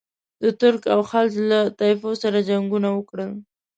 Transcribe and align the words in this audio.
د 0.41 0.43
ترک 0.59 0.81
او 0.93 0.99
خلج 1.09 1.33
له 1.51 1.59
طایفو 1.79 2.11
سره 2.23 2.37
جنګونه 2.49 2.89
وکړل. 2.93 3.31